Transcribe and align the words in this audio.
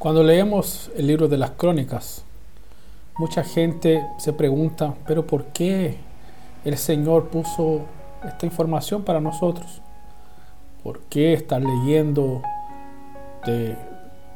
Cuando 0.00 0.24
leemos 0.24 0.90
el 0.96 1.08
libro 1.08 1.28
de 1.28 1.36
las 1.36 1.50
crónicas, 1.50 2.24
mucha 3.18 3.44
gente 3.44 4.02
se 4.16 4.32
pregunta, 4.32 4.94
pero 5.06 5.26
¿por 5.26 5.44
qué 5.48 5.98
el 6.64 6.78
Señor 6.78 7.28
puso 7.28 7.82
esta 8.26 8.46
información 8.46 9.02
para 9.02 9.20
nosotros? 9.20 9.82
¿Por 10.82 11.00
qué 11.00 11.34
estar 11.34 11.60
leyendo 11.60 12.40
de 13.44 13.76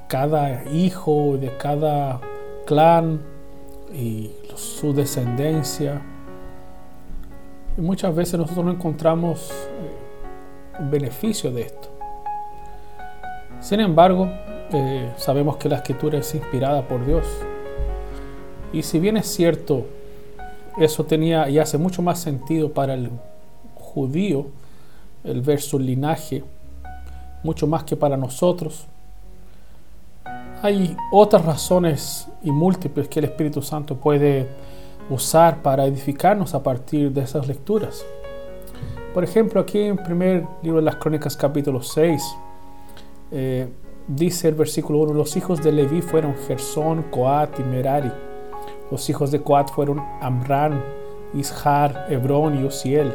cada 0.07 0.65
hijo, 0.71 1.39
de 1.39 1.57
cada 1.57 2.21
clan 2.67 3.23
y 3.91 4.33
su 4.57 4.93
descendencia? 4.93 6.03
Y 7.79 7.81
muchas 7.81 8.15
veces 8.15 8.39
nosotros 8.39 8.67
no 8.67 8.73
encontramos 8.73 9.51
eh, 9.51 10.83
beneficio 10.91 11.51
de 11.51 11.63
esto. 11.63 11.89
Sin 13.61 13.81
embargo, 13.81 14.29
eh, 14.77 15.13
sabemos 15.17 15.57
que 15.57 15.69
la 15.69 15.77
escritura 15.77 16.19
es 16.19 16.35
inspirada 16.35 16.89
por 16.89 17.07
Dios. 17.07 17.25
Y 18.73 18.83
si 18.83 18.99
bien 18.99 19.17
es 19.17 19.29
cierto, 19.29 19.87
eso 20.77 21.05
tenía 21.05 21.49
y 21.49 21.61
hace 21.61 21.79
mucho 21.79 22.03
más 22.03 22.19
sentido 22.19 22.73
para 22.73 22.95
el 22.95 23.09
judío, 23.77 24.47
el 25.23 25.43
ver 25.43 25.61
su 25.61 25.79
linaje, 25.79 26.43
mucho 27.45 27.69
más 27.69 27.85
que 27.85 27.95
para 27.95 28.17
nosotros. 28.17 28.87
Hay 30.61 30.97
otras 31.13 31.45
razones 31.45 32.27
y 32.43 32.51
múltiples 32.51 33.07
que 33.07 33.21
el 33.21 33.27
Espíritu 33.27 33.63
Santo 33.63 33.95
puede 33.97 34.49
usar 35.09 35.63
para 35.63 35.85
edificarnos 35.85 36.53
a 36.53 36.65
partir 36.65 37.13
de 37.13 37.21
esas 37.21 37.47
lecturas. 37.47 38.05
Por 39.13 39.23
ejemplo, 39.23 39.61
aquí 39.61 39.79
en 39.83 39.99
primer 39.99 40.45
libro 40.65 40.81
de 40.81 40.87
las 40.87 40.97
Crónicas 40.97 41.37
capítulo 41.37 41.81
6, 41.81 42.23
dice 44.07 44.49
el 44.49 44.55
versículo 44.55 45.01
1, 45.01 45.15
los 45.15 45.37
hijos 45.37 45.63
de 45.63 45.73
Leví 45.73 46.03
fueron 46.03 46.35
Gersón, 46.47 47.05
Coat 47.11 47.59
y 47.59 47.63
Merari. 47.63 48.13
Los 48.91 49.09
hijos 49.09 49.31
de 49.31 49.41
Coat 49.41 49.71
fueron 49.71 50.01
Amran, 50.21 50.83
Ishar, 51.33 52.07
Hebrón 52.11 52.63
y 52.63 52.67
Osiel. 52.67 53.13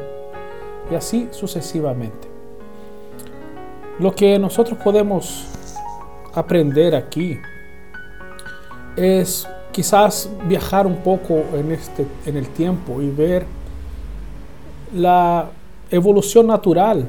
Y 0.91 0.95
así 0.95 1.27
sucesivamente. 1.31 2.27
Lo 3.99 4.15
que 4.15 4.39
nosotros 4.39 4.79
podemos 4.79 5.45
aprender 6.33 6.95
aquí 6.95 7.37
es 8.95 9.47
quizás 9.71 10.29
viajar 10.47 10.87
un 10.87 10.97
poco 10.97 11.43
en, 11.53 11.71
este, 11.71 12.05
en 12.25 12.37
el 12.37 12.47
tiempo 12.49 13.01
y 13.01 13.09
ver 13.09 13.45
la 14.93 15.49
evolución 15.91 16.47
natural, 16.47 17.07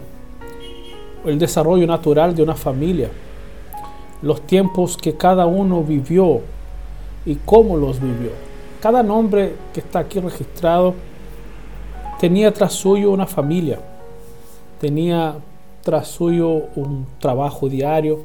el 1.24 1.38
desarrollo 1.38 1.86
natural 1.86 2.34
de 2.34 2.42
una 2.42 2.54
familia 2.54 3.08
los 4.22 4.42
tiempos 4.42 4.96
que 4.96 5.16
cada 5.16 5.46
uno 5.46 5.82
vivió 5.82 6.40
y 7.24 7.36
cómo 7.36 7.76
los 7.76 8.00
vivió. 8.00 8.30
Cada 8.80 9.02
nombre 9.02 9.54
que 9.72 9.80
está 9.80 10.00
aquí 10.00 10.20
registrado 10.20 10.94
tenía 12.18 12.52
tras 12.52 12.72
suyo 12.72 13.10
una 13.10 13.26
familia, 13.26 13.80
tenía 14.80 15.36
tras 15.82 16.08
suyo 16.08 16.64
un 16.76 17.06
trabajo 17.18 17.68
diario, 17.68 18.20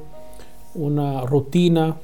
una 0.74 1.22
rutina, 1.22 1.98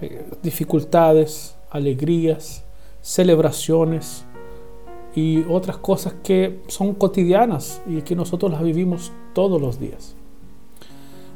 eh, 0.00 0.26
dificultades, 0.42 1.56
alegrías, 1.70 2.64
celebraciones 3.00 4.24
y 5.14 5.42
otras 5.48 5.76
cosas 5.78 6.14
que 6.22 6.60
son 6.68 6.94
cotidianas 6.94 7.80
y 7.86 8.02
que 8.02 8.14
nosotros 8.14 8.50
las 8.50 8.62
vivimos 8.62 9.12
todos 9.34 9.60
los 9.60 9.78
días. 9.78 10.14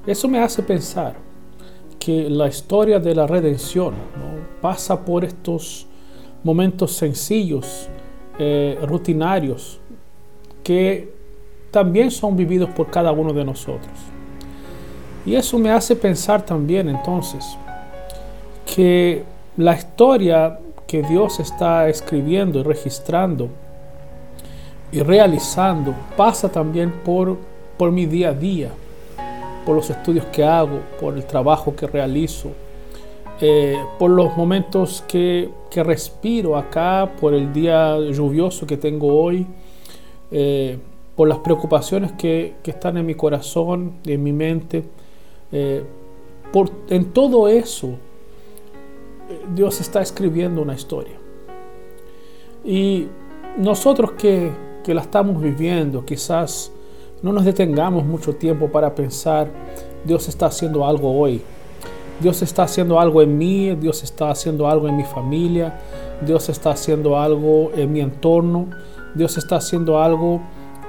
Eso 0.06 0.28
me 0.28 0.38
hace 0.38 0.62
pensar 0.62 1.16
que 2.04 2.28
la 2.28 2.48
historia 2.48 2.98
de 2.98 3.14
la 3.14 3.26
redención 3.26 3.94
pasa 4.60 5.02
por 5.02 5.24
estos 5.24 5.86
momentos 6.42 6.92
sencillos, 6.92 7.88
eh, 8.38 8.78
rutinarios, 8.82 9.80
que 10.62 11.10
también 11.70 12.10
son 12.10 12.36
vividos 12.36 12.68
por 12.70 12.90
cada 12.90 13.10
uno 13.10 13.32
de 13.32 13.42
nosotros. 13.42 13.94
Y 15.24 15.34
eso 15.34 15.58
me 15.58 15.70
hace 15.70 15.96
pensar 15.96 16.44
también 16.44 16.90
entonces 16.90 17.56
que 18.66 19.24
la 19.56 19.74
historia 19.74 20.58
que 20.86 21.02
Dios 21.02 21.40
está 21.40 21.88
escribiendo 21.88 22.58
y 22.58 22.62
registrando 22.64 23.48
y 24.92 25.00
realizando 25.00 25.94
pasa 26.18 26.50
también 26.52 26.92
por, 27.02 27.38
por 27.78 27.90
mi 27.90 28.04
día 28.04 28.28
a 28.28 28.34
día 28.34 28.70
por 29.64 29.76
los 29.76 29.90
estudios 29.90 30.26
que 30.26 30.44
hago, 30.44 30.80
por 31.00 31.14
el 31.14 31.24
trabajo 31.24 31.74
que 31.74 31.86
realizo, 31.86 32.50
eh, 33.40 33.76
por 33.98 34.10
los 34.10 34.36
momentos 34.36 35.02
que, 35.08 35.50
respiro 35.74 36.56
acá, 36.56 37.10
por 37.20 37.34
el 37.34 37.52
día 37.52 37.98
lluvioso 37.98 38.64
que 38.66 38.76
tengo 38.76 39.20
hoy, 39.20 39.44
eh, 40.30 40.78
por 41.16 41.28
las 41.28 41.38
preocupaciones 41.38 42.12
que, 42.12 42.54
están 42.64 42.96
en 42.96 43.06
mi 43.06 43.14
corazón 43.14 43.94
en 44.04 44.22
mi 44.22 44.32
mente. 44.32 44.84
Eh, 45.50 45.82
por, 46.52 46.70
en 46.88 47.06
todo 47.06 47.48
eso, 47.48 47.94
Dios 49.54 49.80
está 49.80 50.00
escribiendo 50.00 50.62
una 50.62 50.74
historia. 50.74 51.16
Y 52.64 53.08
nosotros 53.58 54.12
que, 54.12 54.52
que 54.84 54.94
la 54.94 55.00
estamos 55.00 55.42
viviendo, 55.42 56.04
quizás 56.04 56.70
no 57.24 57.32
nos 57.32 57.46
detengamos 57.46 58.04
mucho 58.04 58.34
tiempo 58.34 58.68
para 58.68 58.94
pensar, 58.94 59.48
Dios 60.04 60.28
está 60.28 60.44
haciendo 60.44 60.84
algo 60.84 61.18
hoy. 61.18 61.40
Dios 62.20 62.42
está 62.42 62.64
haciendo 62.64 63.00
algo 63.00 63.22
en 63.22 63.38
mí, 63.38 63.74
Dios 63.76 64.02
está 64.02 64.30
haciendo 64.30 64.68
algo 64.68 64.88
en 64.88 64.98
mi 64.98 65.04
familia, 65.04 65.80
Dios 66.20 66.50
está 66.50 66.72
haciendo 66.72 67.18
algo 67.18 67.70
en 67.74 67.90
mi 67.90 68.00
entorno, 68.00 68.68
Dios 69.14 69.38
está 69.38 69.56
haciendo 69.56 69.98
algo 70.00 70.42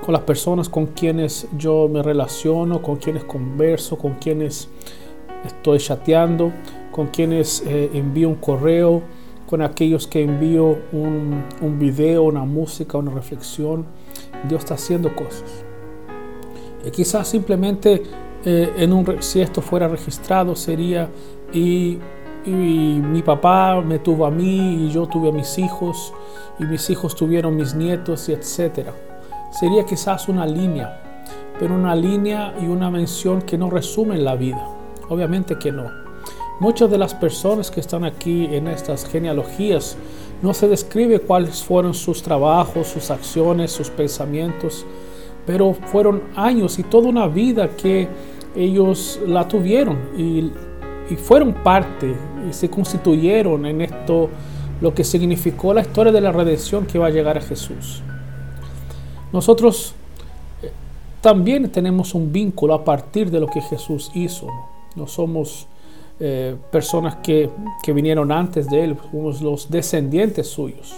con 0.03 0.11
las 0.11 0.23
personas 0.23 0.67
con 0.67 0.87
quienes 0.87 1.47
yo 1.57 1.87
me 1.87 2.03
relaciono, 2.03 2.81
con 2.81 2.97
quienes 2.97 3.23
converso, 3.23 3.97
con 3.97 4.15
quienes 4.15 4.67
estoy 5.45 5.79
chateando, 5.79 6.51
con 6.91 7.07
quienes 7.07 7.63
eh, 7.65 7.91
envío 7.93 8.27
un 8.27 8.35
correo, 8.35 9.03
con 9.47 9.61
aquellos 9.61 10.05
que 10.05 10.21
envío 10.21 10.79
un, 10.91 11.45
un 11.61 11.79
video, 11.79 12.23
una 12.23 12.43
música, 12.43 12.97
una 12.97 13.11
reflexión. 13.11 13.85
Dios 14.49 14.63
está 14.63 14.73
haciendo 14.73 15.15
cosas. 15.15 15.63
Eh, 16.85 16.91
quizás 16.91 17.27
simplemente 17.27 18.03
eh, 18.45 18.73
en 18.77 18.93
un, 18.93 19.21
si 19.21 19.41
esto 19.41 19.61
fuera 19.61 19.87
registrado 19.87 20.55
sería 20.55 21.09
y, 21.51 21.99
mi 22.47 23.23
papá 23.23 23.81
me 23.81 23.97
tuvo 23.97 24.23
a 24.23 24.29
mí 24.29 24.85
y 24.85 24.91
yo 24.91 25.07
tuve 25.07 25.29
a 25.29 25.31
mis 25.31 25.57
hijos 25.57 26.13
y 26.59 26.65
mis 26.65 26.91
hijos 26.91 27.15
tuvieron 27.15 27.55
mis 27.55 27.73
nietos 27.73 28.29
y 28.29 28.33
etcétera. 28.33 28.93
Sería 29.49 29.83
quizás 29.83 30.29
una 30.29 30.45
línea, 30.45 31.23
pero 31.59 31.73
una 31.73 31.95
línea 31.95 32.53
y 32.61 32.67
una 32.67 32.91
mención 32.91 33.41
que 33.41 33.57
no 33.57 33.71
resumen 33.71 34.23
la 34.23 34.35
vida. 34.35 34.63
Obviamente 35.09 35.57
que 35.57 35.71
no. 35.71 35.89
Muchas 36.59 36.91
de 36.91 36.99
las 36.99 37.15
personas 37.15 37.71
que 37.71 37.79
están 37.79 38.05
aquí 38.05 38.45
en 38.51 38.67
estas 38.67 39.07
genealogías 39.07 39.97
no 40.43 40.53
se 40.53 40.67
describe 40.67 41.21
cuáles 41.21 41.63
fueron 41.63 41.95
sus 41.95 42.21
trabajos, 42.21 42.89
sus 42.89 43.09
acciones, 43.09 43.71
sus 43.71 43.89
pensamientos, 43.89 44.85
pero 45.45 45.73
fueron 45.73 46.23
años 46.35 46.79
y 46.79 46.83
toda 46.83 47.07
una 47.07 47.27
vida 47.27 47.69
que 47.69 48.07
ellos 48.55 49.19
la 49.25 49.47
tuvieron 49.47 49.97
y, 50.17 50.51
fueron 51.17 51.53
parte 51.53 52.15
y 52.49 52.51
se 52.51 52.67
constituyeron 52.67 53.65
en 53.67 53.81
esto 53.81 54.27
lo 54.81 54.93
que 54.93 55.03
significó 55.03 55.71
la 55.71 55.81
historia 55.81 56.11
de 56.11 56.19
la 56.19 56.31
redención 56.31 56.87
que 56.87 56.97
va 56.97 57.07
a 57.07 57.09
llegar 57.11 57.37
a 57.37 57.41
Jesús. 57.41 58.01
Nosotros 59.31 59.93
eh, 60.63 60.71
también 61.21 61.69
tenemos 61.69 62.15
un 62.15 62.31
vínculo 62.31 62.73
a 62.73 62.83
partir 62.83 63.29
de 63.29 63.39
lo 63.39 63.47
que 63.47 63.61
Jesús 63.61 64.09
hizo. 64.15 64.47
No, 64.95 65.07
somos 65.07 65.67
eh, 66.19 66.55
personas 66.71 67.17
que, 67.17 67.51
que, 67.83 67.93
vinieron 67.93 68.31
antes 68.31 68.67
de 68.67 68.83
Él, 68.83 68.97
somos 69.11 69.41
los 69.41 69.69
descendientes 69.69 70.47
suyos. 70.47 70.95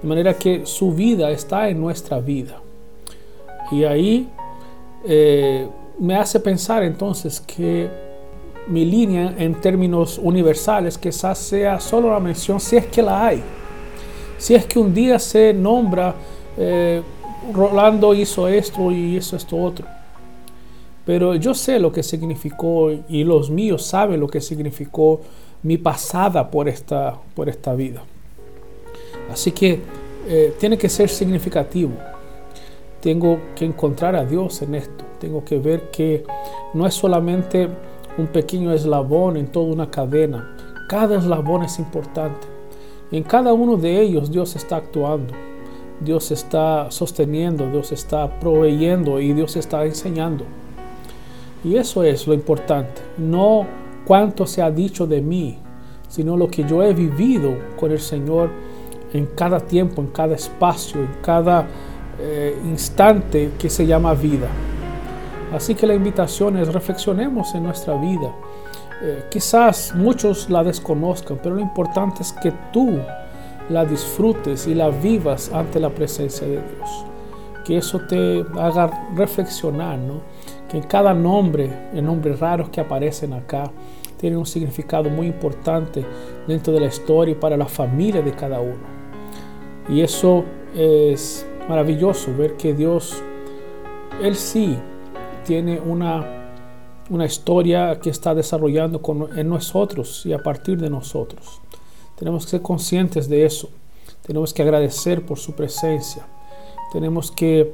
De 0.00 0.08
manera 0.08 0.34
que 0.34 0.64
su 0.64 0.92
vida 0.92 1.30
está 1.30 1.68
en 1.68 1.80
nuestra 1.80 2.20
vida. 2.20 2.60
Y 3.70 3.84
ahí 3.84 4.28
eh, 5.04 5.68
me 5.98 6.16
hace 6.16 6.40
pensar 6.40 6.82
entonces 6.82 7.40
que 7.40 7.88
mi 8.66 8.84
línea 8.84 9.34
en 9.38 9.54
términos 9.60 10.18
universales 10.22 10.98
quizás 10.98 11.38
sea 11.38 11.80
solo 11.80 12.10
la 12.10 12.20
mención 12.20 12.60
si 12.60 12.76
es 12.76 12.86
que 12.86 13.02
la 13.02 13.26
hay. 13.26 13.42
Si 14.38 14.54
es 14.54 14.66
que 14.66 14.78
un 14.78 14.94
día 14.94 15.18
se 15.18 15.52
nombra, 15.52 16.14
eh, 16.56 17.02
Rolando 17.52 18.14
hizo 18.14 18.46
esto 18.48 18.92
y 18.92 19.16
hizo 19.16 19.36
esto 19.36 19.56
otro. 19.56 19.86
Pero 21.06 21.34
yo 21.34 21.54
sé 21.54 21.78
lo 21.78 21.90
que 21.90 22.02
significó 22.02 22.90
y 23.08 23.24
los 23.24 23.50
míos 23.50 23.84
saben 23.84 24.20
lo 24.20 24.28
que 24.28 24.40
significó 24.40 25.20
mi 25.62 25.78
pasada 25.78 26.50
por 26.50 26.68
esta, 26.68 27.16
por 27.34 27.48
esta 27.48 27.74
vida. 27.74 28.02
Así 29.32 29.52
que 29.52 29.80
eh, 30.28 30.54
tiene 30.60 30.76
que 30.76 30.88
ser 30.88 31.08
significativo 31.08 31.92
tengo 33.00 33.38
que 33.54 33.64
encontrar 33.64 34.16
a 34.16 34.24
Dios 34.24 34.62
en 34.62 34.74
esto. 34.74 35.04
Tengo 35.18 35.44
que 35.44 35.58
ver 35.58 35.90
que 35.90 36.24
no 36.74 36.86
es 36.86 36.94
solamente 36.94 37.68
un 38.18 38.26
pequeño 38.26 38.72
eslabón 38.72 39.36
en 39.36 39.50
toda 39.50 39.72
una 39.72 39.90
cadena, 39.90 40.56
cada 40.88 41.18
eslabón 41.18 41.62
es 41.62 41.78
importante. 41.78 42.46
en 43.12 43.22
cada 43.24 43.52
uno 43.52 43.76
de 43.76 44.00
ellos 44.00 44.30
Dios 44.30 44.56
está 44.56 44.76
actuando. 44.76 45.34
Dios 46.00 46.30
está 46.30 46.90
sosteniendo, 46.90 47.70
Dios 47.70 47.92
está 47.92 48.40
proveyendo 48.40 49.20
y 49.20 49.32
Dios 49.34 49.56
está 49.56 49.84
enseñando. 49.84 50.44
Y 51.62 51.76
eso 51.76 52.02
es 52.02 52.26
lo 52.26 52.32
importante. 52.32 53.02
No 53.18 53.66
cuánto 54.06 54.46
se 54.46 54.62
ha 54.62 54.70
dicho 54.70 55.06
de 55.06 55.20
mí, 55.20 55.58
sino 56.08 56.36
lo 56.36 56.48
que 56.48 56.64
yo 56.64 56.82
he 56.82 56.94
vivido 56.94 57.54
con 57.78 57.92
el 57.92 58.00
Señor 58.00 58.50
en 59.12 59.26
cada 59.26 59.60
tiempo, 59.60 60.00
en 60.00 60.08
cada 60.08 60.34
espacio, 60.34 61.00
en 61.00 61.10
cada 61.22 61.68
eh, 62.22 62.58
instante 62.64 63.52
que 63.58 63.70
se 63.70 63.86
llama 63.86 64.14
vida. 64.14 64.48
Así 65.52 65.74
que 65.74 65.86
la 65.86 65.94
invitación 65.94 66.56
es 66.58 66.72
reflexionemos 66.72 67.54
en 67.54 67.64
nuestra 67.64 67.94
vida. 67.94 68.32
Eh, 69.02 69.24
quizás 69.30 69.94
muchos 69.94 70.50
la 70.50 70.62
desconozcan, 70.62 71.38
pero 71.42 71.54
lo 71.54 71.60
importante 71.60 72.22
es 72.22 72.32
que 72.32 72.52
tú 72.72 72.98
la 73.70 73.84
disfrutes 73.84 74.66
y 74.66 74.74
la 74.74 74.90
vivas 74.90 75.50
ante 75.52 75.80
la 75.80 75.90
presencia 75.90 76.46
de 76.46 76.54
Dios. 76.54 77.04
Que 77.64 77.78
eso 77.78 78.00
te 78.00 78.44
haga 78.58 79.08
reflexionar, 79.16 79.98
¿no? 79.98 80.20
Que 80.68 80.80
cada 80.82 81.14
nombre, 81.14 81.88
en 81.94 82.04
nombres 82.04 82.38
raros 82.38 82.68
que 82.68 82.80
aparecen 82.80 83.32
acá, 83.32 83.70
tienen 84.18 84.38
un 84.38 84.46
significado 84.46 85.08
muy 85.08 85.26
importante 85.26 86.04
dentro 86.46 86.72
de 86.72 86.80
la 86.80 86.86
historia 86.86 87.32
y 87.32 87.36
para 87.36 87.56
la 87.56 87.66
familia 87.66 88.20
de 88.20 88.32
cada 88.32 88.60
uno. 88.60 89.00
Y 89.88 90.02
eso 90.02 90.44
es 90.76 91.46
maravilloso, 91.68 92.34
ver 92.36 92.56
que 92.56 92.74
Dios, 92.74 93.22
Él 94.22 94.36
sí 94.36 94.76
tiene 95.44 95.80
una, 95.80 96.54
una 97.10 97.24
historia 97.24 97.98
que 98.00 98.10
está 98.10 98.34
desarrollando 98.34 99.02
con, 99.02 99.38
en 99.38 99.48
nosotros 99.48 100.24
y 100.26 100.32
a 100.32 100.38
partir 100.38 100.78
de 100.80 100.90
nosotros. 100.90 101.60
Tenemos 102.16 102.44
que 102.44 102.50
ser 102.50 102.62
conscientes 102.62 103.28
de 103.28 103.44
eso. 103.44 103.70
Tenemos 104.26 104.52
que 104.52 104.62
agradecer 104.62 105.24
por 105.24 105.38
su 105.38 105.52
presencia. 105.52 106.26
Tenemos 106.92 107.30
que 107.30 107.72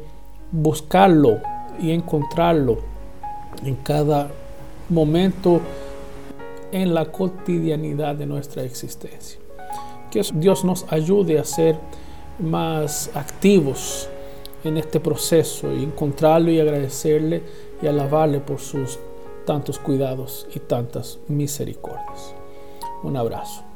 buscarlo 0.53 1.41
y 1.81 1.91
encontrarlo 1.91 2.79
en 3.65 3.75
cada 3.77 4.31
momento 4.88 5.61
en 6.73 6.94
la 6.94 7.06
cotidianidad 7.06 8.15
de 8.15 8.27
nuestra 8.27 8.62
existencia. 8.62 9.41
Que 10.11 10.23
Dios 10.35 10.65
nos 10.65 10.87
ayude 10.93 11.38
a 11.38 11.44
ser 11.44 11.77
más 12.38 13.11
activos 13.15 14.09
en 14.65 14.77
este 14.77 15.00
proceso 15.00 15.73
y 15.73 15.85
encontrarlo 15.85 16.50
y 16.50 16.61
agradecerle 16.61 17.43
y 17.81 17.87
alabarle 17.87 18.41
por 18.41 18.59
sus 18.59 18.99
tantos 19.44 19.79
cuidados 19.79 20.47
y 20.55 20.61
tantas 20.61 21.19
misericordias. 21.29 22.35
Un 23.03 23.17
abrazo. 23.17 23.75